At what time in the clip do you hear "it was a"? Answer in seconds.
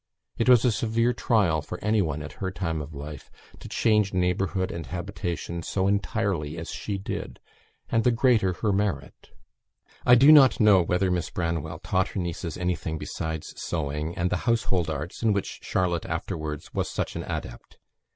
0.35-0.71